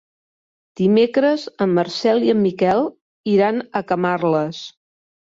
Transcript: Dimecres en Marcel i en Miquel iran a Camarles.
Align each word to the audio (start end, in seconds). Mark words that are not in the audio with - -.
Dimecres 0.79 1.43
en 1.65 1.75
Marcel 1.79 2.25
i 2.29 2.31
en 2.33 2.41
Miquel 2.45 2.81
iran 3.35 3.61
a 3.81 3.83
Camarles. 3.93 4.63